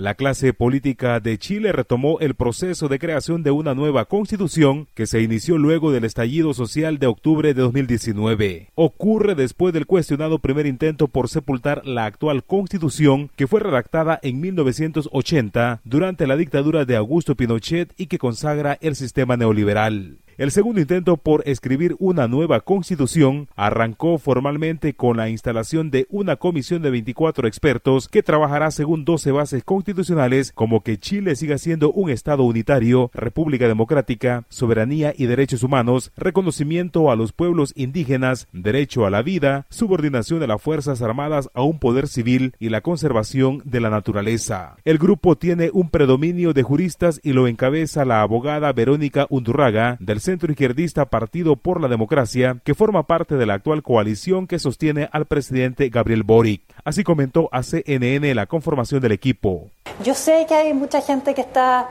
La 0.00 0.14
clase 0.14 0.54
política 0.54 1.20
de 1.20 1.36
Chile 1.36 1.72
retomó 1.72 2.20
el 2.20 2.34
proceso 2.34 2.88
de 2.88 2.98
creación 2.98 3.42
de 3.42 3.50
una 3.50 3.74
nueva 3.74 4.06
constitución 4.06 4.88
que 4.94 5.06
se 5.06 5.20
inició 5.20 5.58
luego 5.58 5.92
del 5.92 6.06
estallido 6.06 6.54
social 6.54 6.98
de 6.98 7.06
octubre 7.06 7.52
de 7.52 7.60
2019. 7.60 8.70
Ocurre 8.76 9.34
después 9.34 9.74
del 9.74 9.84
cuestionado 9.84 10.38
primer 10.38 10.64
intento 10.64 11.06
por 11.06 11.28
sepultar 11.28 11.86
la 11.86 12.06
actual 12.06 12.44
constitución 12.44 13.30
que 13.36 13.46
fue 13.46 13.60
redactada 13.60 14.18
en 14.22 14.40
1980 14.40 15.82
durante 15.84 16.26
la 16.26 16.38
dictadura 16.38 16.86
de 16.86 16.96
Augusto 16.96 17.34
Pinochet 17.34 17.92
y 17.98 18.06
que 18.06 18.16
consagra 18.16 18.78
el 18.80 18.96
sistema 18.96 19.36
neoliberal. 19.36 20.16
El 20.40 20.52
segundo 20.52 20.80
intento 20.80 21.18
por 21.18 21.42
escribir 21.44 21.96
una 21.98 22.26
nueva 22.26 22.60
constitución 22.60 23.48
arrancó 23.56 24.16
formalmente 24.16 24.94
con 24.94 25.18
la 25.18 25.28
instalación 25.28 25.90
de 25.90 26.06
una 26.08 26.36
comisión 26.36 26.80
de 26.80 26.88
24 26.88 27.46
expertos 27.46 28.08
que 28.08 28.22
trabajará 28.22 28.70
según 28.70 29.04
12 29.04 29.32
bases 29.32 29.62
constitucionales 29.64 30.52
como 30.54 30.82
que 30.82 30.96
Chile 30.96 31.36
siga 31.36 31.58
siendo 31.58 31.92
un 31.92 32.08
Estado 32.08 32.44
unitario, 32.44 33.10
República 33.12 33.68
Democrática, 33.68 34.44
soberanía 34.48 35.12
y 35.14 35.26
derechos 35.26 35.62
humanos, 35.62 36.10
reconocimiento 36.16 37.10
a 37.10 37.16
los 37.16 37.32
pueblos 37.32 37.74
indígenas, 37.76 38.48
derecho 38.54 39.04
a 39.04 39.10
la 39.10 39.20
vida, 39.20 39.66
subordinación 39.68 40.40
de 40.40 40.46
las 40.46 40.62
Fuerzas 40.62 41.02
Armadas 41.02 41.50
a 41.52 41.60
un 41.60 41.78
poder 41.78 42.08
civil 42.08 42.54
y 42.58 42.70
la 42.70 42.80
conservación 42.80 43.60
de 43.66 43.80
la 43.80 43.90
naturaleza. 43.90 44.76
El 44.86 44.96
grupo 44.96 45.36
tiene 45.36 45.68
un 45.70 45.90
predominio 45.90 46.54
de 46.54 46.62
juristas 46.62 47.20
y 47.22 47.34
lo 47.34 47.46
encabeza 47.46 48.06
la 48.06 48.22
abogada 48.22 48.72
Verónica 48.72 49.26
Undurraga 49.28 49.98
del 50.00 50.22
centro 50.30 50.52
izquierdista 50.52 51.06
Partido 51.06 51.56
por 51.56 51.80
la 51.80 51.88
Democracia, 51.88 52.58
que 52.62 52.76
forma 52.76 53.08
parte 53.08 53.34
de 53.34 53.46
la 53.46 53.54
actual 53.54 53.82
coalición 53.82 54.46
que 54.46 54.60
sostiene 54.60 55.08
al 55.10 55.26
presidente 55.26 55.88
Gabriel 55.88 56.22
Boric. 56.22 56.62
Así 56.84 57.02
comentó 57.02 57.48
a 57.50 57.64
CNN 57.64 58.32
la 58.36 58.46
conformación 58.46 59.00
del 59.00 59.10
equipo. 59.10 59.70
Yo 60.04 60.14
sé 60.14 60.46
que 60.46 60.54
hay 60.54 60.72
mucha 60.72 61.00
gente 61.00 61.34
que 61.34 61.40
está 61.40 61.88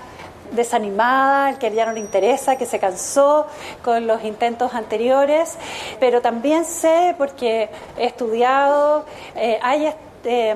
desanimada, 0.54 1.60
que 1.60 1.70
ya 1.76 1.86
no 1.86 1.92
le 1.92 2.00
interesa, 2.00 2.56
que 2.56 2.66
se 2.66 2.80
cansó 2.80 3.46
con 3.84 4.08
los 4.08 4.24
intentos 4.24 4.74
anteriores, 4.74 5.58
pero 6.00 6.22
también 6.22 6.64
sé, 6.64 7.16
porque 7.18 7.70
he 7.98 8.06
estudiado, 8.06 9.06
eh, 9.36 9.60
hay 9.62 9.94
eh, 10.24 10.56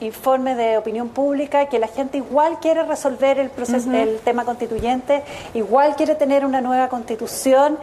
informes 0.00 0.56
de 0.56 0.76
opinión 0.76 1.08
pública 1.08 1.66
que 1.68 1.78
la 1.78 1.88
gente 1.88 2.18
igual 2.18 2.58
quiere 2.60 2.82
resolver 2.84 3.38
el 3.38 3.50
proceso, 3.50 3.92
el 3.92 4.18
tema 4.18 4.44
constituyente, 4.44 5.22
igual 5.54 5.94
quiere 5.96 6.14
tener 6.14 6.44
una 6.44 6.60
nueva 6.60 6.88
constitución 6.88 7.78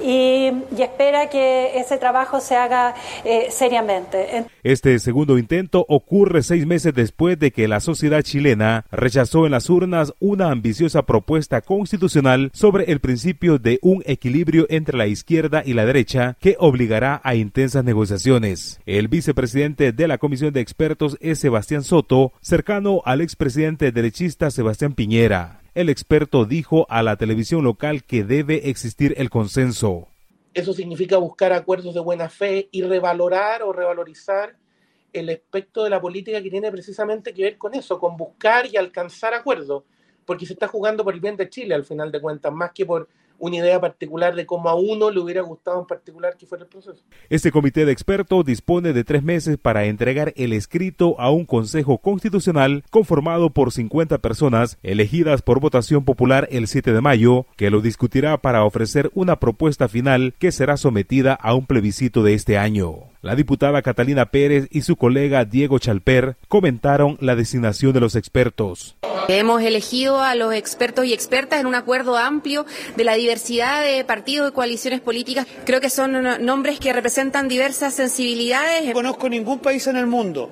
y, 0.00 0.52
espera 0.78 1.28
que 1.28 1.78
ese 1.78 1.98
trabajo 1.98 2.40
se 2.40 2.54
haga 2.54 2.94
eh, 3.24 3.48
seriamente. 3.50 4.46
Este 4.62 4.98
segundo 5.00 5.36
intento 5.36 5.84
ocurre 5.88 6.42
seis 6.42 6.64
meses 6.64 6.94
después 6.94 7.38
de 7.38 7.50
que 7.50 7.66
la 7.66 7.80
sociedad 7.80 8.22
chilena 8.22 8.84
rechazó 8.92 9.46
en 9.46 9.52
las 9.52 9.68
urnas 9.68 10.12
una 10.20 10.50
ambiciosa 10.50 11.02
propuesta 11.02 11.60
constitucional 11.60 12.50
sobre 12.54 12.84
el 12.92 13.00
principio 13.00 13.58
de 13.58 13.80
un 13.82 14.02
equilibrio 14.06 14.66
entre 14.70 14.96
la 14.96 15.08
izquierda 15.08 15.62
y 15.66 15.72
la 15.72 15.84
derecha 15.84 16.36
que 16.40 16.56
obligará 16.60 17.20
a 17.24 17.34
intensas 17.34 17.84
negociaciones. 17.84 18.80
El 18.86 19.08
vicepresidente 19.08 19.92
de 19.92 20.08
la 20.08 20.18
Comisión 20.18 20.52
de 20.52 20.60
Expertos 20.60 20.75
es 21.20 21.38
Sebastián 21.38 21.82
Soto, 21.82 22.32
cercano 22.42 23.00
al 23.06 23.22
expresidente 23.22 23.92
derechista 23.92 24.50
Sebastián 24.50 24.94
Piñera. 24.94 25.62
El 25.74 25.88
experto 25.88 26.44
dijo 26.44 26.86
a 26.90 27.02
la 27.02 27.16
televisión 27.16 27.64
local 27.64 28.04
que 28.04 28.24
debe 28.24 28.68
existir 28.68 29.14
el 29.16 29.30
consenso. 29.30 30.08
Eso 30.52 30.74
significa 30.74 31.16
buscar 31.16 31.54
acuerdos 31.54 31.94
de 31.94 32.00
buena 32.00 32.28
fe 32.28 32.68
y 32.72 32.82
revalorar 32.82 33.62
o 33.62 33.72
revalorizar 33.72 34.56
el 35.14 35.30
aspecto 35.30 35.82
de 35.84 35.90
la 35.90 36.00
política 36.00 36.42
que 36.42 36.50
tiene 36.50 36.70
precisamente 36.70 37.32
que 37.32 37.42
ver 37.42 37.56
con 37.56 37.74
eso, 37.74 37.98
con 37.98 38.18
buscar 38.18 38.66
y 38.66 38.76
alcanzar 38.76 39.32
acuerdos, 39.32 39.84
porque 40.26 40.44
se 40.44 40.52
está 40.52 40.68
jugando 40.68 41.04
por 41.04 41.14
el 41.14 41.20
bien 41.20 41.36
de 41.36 41.48
Chile 41.48 41.74
al 41.74 41.84
final 41.84 42.12
de 42.12 42.20
cuentas, 42.20 42.52
más 42.52 42.72
que 42.72 42.84
por 42.84 43.08
una 43.38 43.56
idea 43.56 43.80
particular 43.80 44.34
de 44.34 44.46
cómo 44.46 44.68
a 44.68 44.74
uno 44.74 45.10
le 45.10 45.20
hubiera 45.20 45.42
gustado 45.42 45.80
en 45.80 45.86
particular 45.86 46.36
que 46.36 46.46
fuera 46.46 46.64
el 46.64 46.70
proceso. 46.70 47.02
Este 47.28 47.50
comité 47.50 47.84
de 47.84 47.92
expertos 47.92 48.44
dispone 48.44 48.92
de 48.92 49.04
tres 49.04 49.22
meses 49.22 49.58
para 49.58 49.84
entregar 49.86 50.32
el 50.36 50.52
escrito 50.52 51.18
a 51.18 51.30
un 51.30 51.44
Consejo 51.44 51.98
Constitucional 51.98 52.84
conformado 52.90 53.50
por 53.50 53.72
50 53.72 54.18
personas 54.18 54.78
elegidas 54.82 55.42
por 55.42 55.60
votación 55.60 56.04
popular 56.04 56.48
el 56.50 56.68
7 56.68 56.92
de 56.92 57.00
mayo, 57.00 57.46
que 57.56 57.70
lo 57.70 57.80
discutirá 57.80 58.38
para 58.38 58.64
ofrecer 58.64 59.10
una 59.14 59.36
propuesta 59.36 59.88
final 59.88 60.34
que 60.38 60.52
será 60.52 60.76
sometida 60.76 61.34
a 61.34 61.54
un 61.54 61.66
plebiscito 61.66 62.22
de 62.22 62.34
este 62.34 62.58
año. 62.58 62.96
La 63.22 63.34
diputada 63.34 63.82
Catalina 63.82 64.26
Pérez 64.26 64.68
y 64.70 64.82
su 64.82 64.96
colega 64.96 65.44
Diego 65.44 65.78
Chalper 65.78 66.36
comentaron 66.48 67.16
la 67.20 67.34
designación 67.34 67.92
de 67.92 68.00
los 68.00 68.14
expertos. 68.14 68.96
Hemos 69.28 69.62
elegido 69.62 70.20
a 70.20 70.34
los 70.36 70.54
expertos 70.54 71.04
y 71.04 71.12
expertas 71.12 71.60
en 71.60 71.66
un 71.66 71.74
acuerdo 71.74 72.16
amplio 72.16 72.64
de 72.96 73.04
la 73.04 73.14
diversidad 73.14 73.82
de 73.82 74.04
partidos 74.04 74.50
y 74.50 74.54
coaliciones 74.54 75.00
políticas. 75.00 75.46
Creo 75.64 75.80
que 75.80 75.90
son 75.90 76.44
nombres 76.44 76.78
que 76.78 76.92
representan 76.92 77.48
diversas 77.48 77.94
sensibilidades. 77.94 78.86
No 78.86 78.92
conozco 78.92 79.28
ningún 79.28 79.58
país 79.58 79.86
en 79.88 79.96
el 79.96 80.06
mundo 80.06 80.50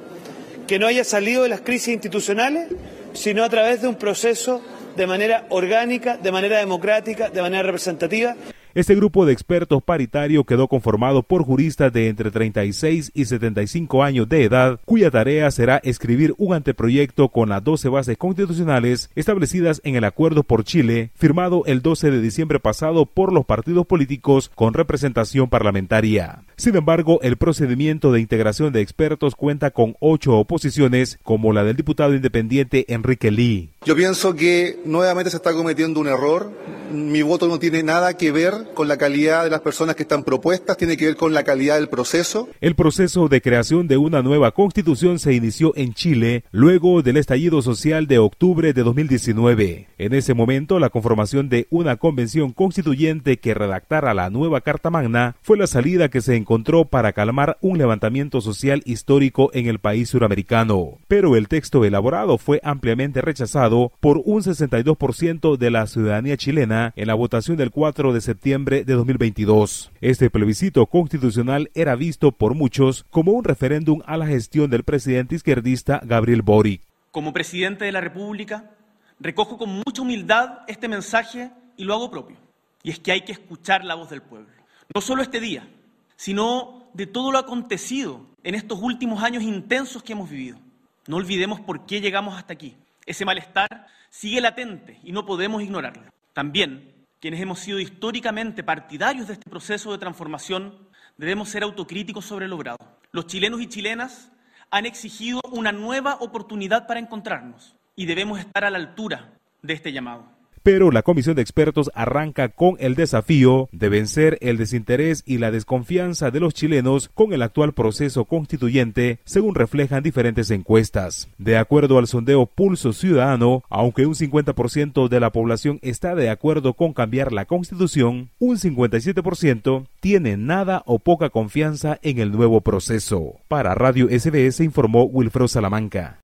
que 0.66 0.78
no 0.78 0.86
haya 0.86 1.04
salido 1.04 1.42
de 1.44 1.50
las 1.50 1.60
crisis 1.60 1.88
institucionales, 1.94 2.68
sino 3.12 3.44
a 3.44 3.48
través 3.48 3.82
de 3.82 3.88
un 3.88 3.94
proceso 3.94 4.60
de 4.96 5.06
manera 5.06 5.46
orgánica, 5.50 6.16
de 6.16 6.32
manera 6.32 6.58
democrática, 6.58 7.28
de 7.28 7.42
manera 7.42 7.62
representativa. 7.62 8.34
Este 8.74 8.96
grupo 8.96 9.24
de 9.24 9.32
expertos 9.32 9.84
paritario 9.84 10.42
quedó 10.42 10.66
conformado 10.66 11.22
por 11.22 11.44
juristas 11.44 11.92
de 11.92 12.08
entre 12.08 12.32
36 12.32 13.12
y 13.14 13.24
75 13.26 14.02
años 14.02 14.28
de 14.28 14.42
edad, 14.42 14.80
cuya 14.84 15.12
tarea 15.12 15.48
será 15.52 15.76
escribir 15.84 16.34
un 16.38 16.54
anteproyecto 16.54 17.28
con 17.28 17.50
las 17.50 17.62
12 17.62 17.88
bases 17.88 18.18
constitucionales 18.18 19.10
establecidas 19.14 19.80
en 19.84 19.94
el 19.94 20.02
Acuerdo 20.02 20.42
por 20.42 20.64
Chile, 20.64 21.12
firmado 21.14 21.62
el 21.66 21.82
12 21.82 22.10
de 22.10 22.20
diciembre 22.20 22.58
pasado 22.58 23.06
por 23.06 23.32
los 23.32 23.44
partidos 23.44 23.86
políticos 23.86 24.50
con 24.56 24.74
representación 24.74 25.48
parlamentaria. 25.48 26.42
Sin 26.56 26.74
embargo, 26.74 27.20
el 27.22 27.36
procedimiento 27.36 28.10
de 28.10 28.22
integración 28.22 28.72
de 28.72 28.80
expertos 28.80 29.36
cuenta 29.36 29.70
con 29.70 29.94
ocho 30.00 30.36
oposiciones, 30.36 31.20
como 31.22 31.52
la 31.52 31.62
del 31.62 31.76
diputado 31.76 32.12
independiente 32.12 32.92
Enrique 32.92 33.30
Lee. 33.30 33.70
Yo 33.84 33.94
pienso 33.94 34.34
que 34.34 34.80
nuevamente 34.84 35.30
se 35.30 35.36
está 35.36 35.52
cometiendo 35.52 36.00
un 36.00 36.08
error. 36.08 36.50
Mi 36.92 37.22
voto 37.22 37.48
no 37.48 37.58
tiene 37.58 37.82
nada 37.82 38.16
que 38.16 38.30
ver 38.30 38.52
con 38.74 38.88
la 38.88 38.96
calidad 38.96 39.44
de 39.44 39.50
las 39.50 39.60
personas 39.60 39.96
que 39.96 40.02
están 40.02 40.24
propuestas, 40.24 40.76
tiene 40.76 40.96
que 40.96 41.06
ver 41.06 41.16
con 41.16 41.32
la 41.32 41.42
calidad 41.42 41.76
del 41.76 41.88
proceso. 41.88 42.48
El 42.60 42.74
proceso 42.74 43.28
de 43.28 43.40
creación 43.40 43.88
de 43.88 43.96
una 43.96 44.22
nueva 44.22 44.52
constitución 44.52 45.18
se 45.18 45.32
inició 45.32 45.72
en 45.76 45.94
Chile 45.94 46.44
luego 46.50 47.02
del 47.02 47.16
estallido 47.16 47.62
social 47.62 48.06
de 48.06 48.18
octubre 48.18 48.72
de 48.72 48.82
2019. 48.82 49.88
En 49.98 50.14
ese 50.14 50.34
momento, 50.34 50.78
la 50.78 50.90
conformación 50.90 51.48
de 51.48 51.66
una 51.70 51.96
convención 51.96 52.52
constituyente 52.52 53.38
que 53.38 53.54
redactara 53.54 54.14
la 54.14 54.30
nueva 54.30 54.60
Carta 54.60 54.90
Magna 54.90 55.36
fue 55.42 55.56
la 55.56 55.66
salida 55.66 56.08
que 56.08 56.20
se 56.20 56.36
encontró 56.36 56.84
para 56.84 57.12
calmar 57.12 57.58
un 57.60 57.78
levantamiento 57.78 58.40
social 58.40 58.82
histórico 58.84 59.50
en 59.54 59.66
el 59.66 59.78
país 59.78 60.10
suramericano. 60.10 60.98
Pero 61.08 61.36
el 61.36 61.48
texto 61.48 61.84
elaborado 61.84 62.38
fue 62.38 62.60
ampliamente 62.62 63.20
rechazado 63.20 63.92
por 64.00 64.20
un 64.24 64.42
62% 64.42 65.56
de 65.56 65.70
la 65.70 65.86
ciudadanía 65.86 66.36
chilena 66.36 66.73
en 66.74 67.06
la 67.06 67.14
votación 67.14 67.56
del 67.56 67.70
4 67.70 68.12
de 68.12 68.20
septiembre 68.20 68.84
de 68.84 68.94
2022. 68.94 69.92
Este 70.00 70.28
plebiscito 70.28 70.86
constitucional 70.86 71.70
era 71.74 71.94
visto 71.94 72.32
por 72.32 72.54
muchos 72.54 73.04
como 73.10 73.32
un 73.32 73.44
referéndum 73.44 74.02
a 74.06 74.16
la 74.16 74.26
gestión 74.26 74.70
del 74.70 74.82
presidente 74.82 75.36
izquierdista 75.36 76.00
Gabriel 76.04 76.42
Boric. 76.42 76.82
Como 77.12 77.32
presidente 77.32 77.84
de 77.84 77.92
la 77.92 78.00
República, 78.00 78.72
recojo 79.20 79.56
con 79.56 79.70
mucha 79.70 80.02
humildad 80.02 80.60
este 80.66 80.88
mensaje 80.88 81.50
y 81.76 81.84
lo 81.84 81.94
hago 81.94 82.10
propio. 82.10 82.36
Y 82.82 82.90
es 82.90 82.98
que 82.98 83.12
hay 83.12 83.20
que 83.20 83.32
escuchar 83.32 83.84
la 83.84 83.94
voz 83.94 84.10
del 84.10 84.22
pueblo. 84.22 84.50
No 84.92 85.00
solo 85.00 85.22
este 85.22 85.38
día, 85.40 85.68
sino 86.16 86.88
de 86.92 87.06
todo 87.06 87.30
lo 87.30 87.38
acontecido 87.38 88.26
en 88.42 88.56
estos 88.56 88.80
últimos 88.82 89.22
años 89.22 89.44
intensos 89.44 90.02
que 90.02 90.12
hemos 90.12 90.28
vivido. 90.28 90.58
No 91.06 91.16
olvidemos 91.16 91.60
por 91.60 91.86
qué 91.86 92.00
llegamos 92.00 92.36
hasta 92.36 92.52
aquí. 92.52 92.76
Ese 93.06 93.24
malestar 93.24 93.86
sigue 94.10 94.40
latente 94.40 94.98
y 95.04 95.12
no 95.12 95.24
podemos 95.24 95.62
ignorarlo. 95.62 96.14
También, 96.34 97.06
quienes 97.20 97.40
hemos 97.40 97.60
sido 97.60 97.78
históricamente 97.78 98.64
partidarios 98.64 99.28
de 99.28 99.34
este 99.34 99.48
proceso 99.48 99.92
de 99.92 99.98
transformación, 99.98 100.76
debemos 101.16 101.48
ser 101.48 101.62
autocríticos 101.62 102.24
sobre 102.24 102.48
lo 102.48 102.56
logrado. 102.56 102.98
Los 103.12 103.28
chilenos 103.28 103.60
y 103.60 103.68
chilenas 103.68 104.32
han 104.70 104.84
exigido 104.84 105.40
una 105.52 105.70
nueva 105.70 106.16
oportunidad 106.16 106.88
para 106.88 106.98
encontrarnos 106.98 107.76
y 107.94 108.06
debemos 108.06 108.40
estar 108.40 108.64
a 108.64 108.70
la 108.70 108.78
altura 108.78 109.32
de 109.62 109.74
este 109.74 109.92
llamado. 109.92 110.33
Pero 110.64 110.90
la 110.90 111.02
comisión 111.02 111.36
de 111.36 111.42
expertos 111.42 111.90
arranca 111.94 112.48
con 112.48 112.76
el 112.80 112.94
desafío 112.94 113.68
de 113.70 113.90
vencer 113.90 114.38
el 114.40 114.56
desinterés 114.56 115.22
y 115.26 115.36
la 115.36 115.50
desconfianza 115.50 116.30
de 116.30 116.40
los 116.40 116.54
chilenos 116.54 117.10
con 117.12 117.34
el 117.34 117.42
actual 117.42 117.74
proceso 117.74 118.24
constituyente, 118.24 119.18
según 119.24 119.54
reflejan 119.54 120.02
diferentes 120.02 120.50
encuestas. 120.50 121.28
De 121.36 121.58
acuerdo 121.58 121.98
al 121.98 122.06
sondeo 122.06 122.46
Pulso 122.46 122.94
Ciudadano, 122.94 123.62
aunque 123.68 124.06
un 124.06 124.14
50% 124.14 125.08
de 125.08 125.20
la 125.20 125.30
población 125.30 125.78
está 125.82 126.14
de 126.14 126.30
acuerdo 126.30 126.72
con 126.72 126.94
cambiar 126.94 127.32
la 127.32 127.44
constitución, 127.44 128.30
un 128.38 128.56
57% 128.56 129.86
tiene 130.00 130.38
nada 130.38 130.82
o 130.86 130.98
poca 130.98 131.28
confianza 131.28 131.98
en 132.02 132.18
el 132.18 132.32
nuevo 132.32 132.62
proceso. 132.62 133.34
Para 133.48 133.74
Radio 133.74 134.08
SBS 134.08 134.60
informó 134.60 135.04
Wilfredo 135.04 135.46
Salamanca. 135.46 136.23